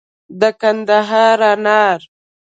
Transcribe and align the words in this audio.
د 0.39 0.41
کندهار 0.61 1.39
انار 1.53 1.99